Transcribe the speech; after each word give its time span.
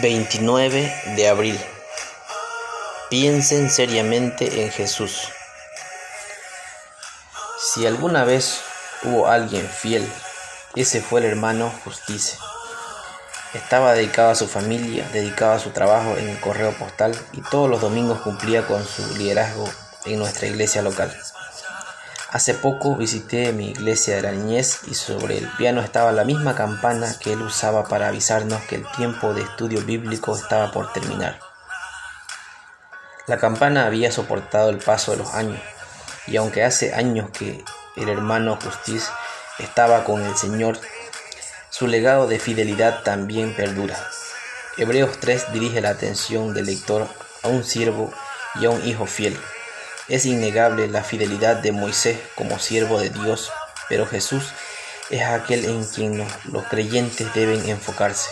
29 0.00 0.90
de 1.16 1.28
abril. 1.28 1.60
Piensen 3.10 3.68
seriamente 3.68 4.62
en 4.62 4.70
Jesús. 4.70 5.28
Si 7.58 7.86
alguna 7.86 8.24
vez 8.24 8.62
hubo 9.02 9.28
alguien 9.28 9.68
fiel, 9.68 10.10
ese 10.76 11.02
fue 11.02 11.20
el 11.20 11.26
hermano 11.26 11.70
Justicia. 11.84 12.38
Estaba 13.52 13.92
dedicado 13.92 14.30
a 14.30 14.34
su 14.34 14.48
familia, 14.48 15.06
dedicado 15.12 15.52
a 15.52 15.58
su 15.58 15.70
trabajo 15.70 16.16
en 16.16 16.30
el 16.30 16.40
correo 16.40 16.72
postal 16.72 17.14
y 17.32 17.42
todos 17.42 17.68
los 17.68 17.82
domingos 17.82 18.22
cumplía 18.22 18.66
con 18.66 18.82
su 18.86 19.14
liderazgo 19.18 19.68
en 20.06 20.18
nuestra 20.18 20.48
iglesia 20.48 20.80
local. 20.80 21.14
Hace 22.32 22.54
poco 22.54 22.96
visité 22.96 23.52
mi 23.52 23.72
iglesia 23.72 24.16
de 24.16 24.22
la 24.22 24.32
niñez 24.32 24.80
y 24.86 24.94
sobre 24.94 25.36
el 25.36 25.46
piano 25.58 25.82
estaba 25.82 26.12
la 26.12 26.24
misma 26.24 26.54
campana 26.54 27.14
que 27.20 27.34
él 27.34 27.42
usaba 27.42 27.84
para 27.84 28.08
avisarnos 28.08 28.62
que 28.62 28.76
el 28.76 28.90
tiempo 28.92 29.34
de 29.34 29.42
estudio 29.42 29.82
bíblico 29.82 30.34
estaba 30.34 30.72
por 30.72 30.90
terminar. 30.94 31.38
La 33.26 33.36
campana 33.36 33.84
había 33.84 34.10
soportado 34.10 34.70
el 34.70 34.78
paso 34.78 35.10
de 35.10 35.18
los 35.18 35.34
años 35.34 35.60
y 36.26 36.38
aunque 36.38 36.64
hace 36.64 36.94
años 36.94 37.28
que 37.32 37.62
el 37.96 38.08
hermano 38.08 38.58
Justiz 38.64 39.10
estaba 39.58 40.04
con 40.04 40.24
el 40.24 40.34
Señor, 40.34 40.78
su 41.68 41.86
legado 41.86 42.28
de 42.28 42.38
fidelidad 42.38 43.02
también 43.02 43.54
perdura. 43.54 43.98
Hebreos 44.78 45.20
3 45.20 45.52
dirige 45.52 45.82
la 45.82 45.90
atención 45.90 46.54
del 46.54 46.64
lector 46.64 47.06
a 47.42 47.48
un 47.48 47.62
siervo 47.62 48.10
y 48.58 48.64
a 48.64 48.70
un 48.70 48.82
hijo 48.88 49.04
fiel. 49.04 49.38
Es 50.08 50.26
innegable 50.26 50.88
la 50.88 51.04
fidelidad 51.04 51.56
de 51.56 51.72
Moisés 51.72 52.18
como 52.34 52.58
siervo 52.58 52.98
de 52.98 53.10
Dios, 53.10 53.52
pero 53.88 54.06
Jesús 54.06 54.52
es 55.10 55.22
aquel 55.22 55.64
en 55.64 55.84
quien 55.84 56.18
los, 56.18 56.64
creyentes 56.64 57.32
deben 57.34 57.68
enfocarse. 57.68 58.30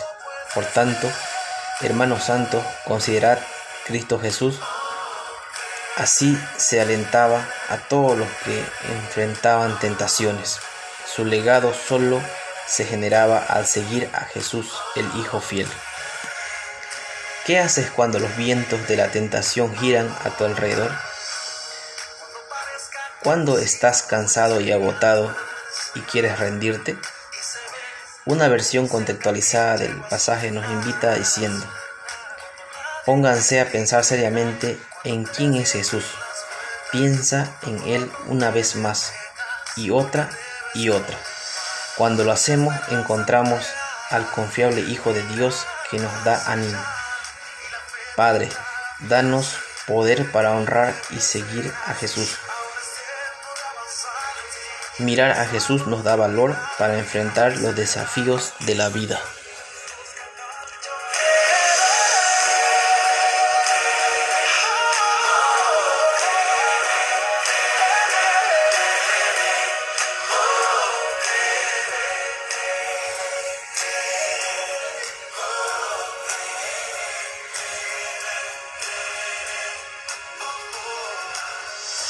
Por 0.53 0.65
tanto, 0.65 1.09
hermanos 1.79 2.23
santos, 2.23 2.63
considerad 2.85 3.39
Cristo 3.85 4.19
Jesús. 4.19 4.59
Así 5.95 6.37
se 6.57 6.81
alentaba 6.81 7.47
a 7.69 7.77
todos 7.77 8.17
los 8.17 8.27
que 8.43 8.63
enfrentaban 8.93 9.79
tentaciones. 9.79 10.57
Su 11.05 11.25
legado 11.25 11.73
solo 11.73 12.21
se 12.67 12.85
generaba 12.85 13.37
al 13.37 13.65
seguir 13.65 14.09
a 14.13 14.21
Jesús, 14.25 14.73
el 14.95 15.05
Hijo 15.19 15.39
fiel. 15.39 15.67
¿Qué 17.45 17.59
haces 17.59 17.91
cuando 17.91 18.19
los 18.19 18.35
vientos 18.37 18.87
de 18.87 18.97
la 18.97 19.09
tentación 19.09 19.75
giran 19.77 20.13
a 20.23 20.29
tu 20.31 20.45
alrededor? 20.45 20.91
¿Cuándo 23.23 23.59
estás 23.59 24.01
cansado 24.01 24.61
y 24.61 24.71
agotado 24.71 25.35
y 25.95 26.01
quieres 26.01 26.39
rendirte? 26.39 26.97
Una 28.25 28.47
versión 28.47 28.87
contextualizada 28.87 29.77
del 29.77 29.95
pasaje 30.01 30.51
nos 30.51 30.69
invita 30.69 31.15
diciendo, 31.15 31.65
pónganse 33.05 33.61
a 33.61 33.69
pensar 33.69 34.03
seriamente 34.03 34.79
en 35.03 35.23
quién 35.23 35.55
es 35.55 35.73
Jesús. 35.73 36.05
Piensa 36.91 37.55
en 37.63 37.79
Él 37.87 38.11
una 38.27 38.51
vez 38.51 38.75
más 38.75 39.13
y 39.75 39.91
otra 39.91 40.29
y 40.73 40.89
otra. 40.89 41.17
Cuando 41.95 42.23
lo 42.23 42.31
hacemos 42.31 42.75
encontramos 42.89 43.65
al 44.09 44.29
confiable 44.31 44.81
Hijo 44.81 45.13
de 45.13 45.23
Dios 45.35 45.65
que 45.89 45.99
nos 45.99 46.23
da 46.23 46.43
ánimo. 46.51 46.81
Padre, 48.15 48.49
danos 48.99 49.57
poder 49.87 50.31
para 50.31 50.51
honrar 50.51 50.93
y 51.11 51.19
seguir 51.19 51.73
a 51.87 51.93
Jesús. 51.93 52.37
Mirar 55.01 55.31
a 55.31 55.47
Jesús 55.47 55.87
nos 55.87 56.03
da 56.03 56.15
valor 56.15 56.55
para 56.77 56.99
enfrentar 56.99 57.57
los 57.57 57.75
desafíos 57.75 58.53
de 58.67 58.75
la 58.75 58.89
vida. 58.89 59.19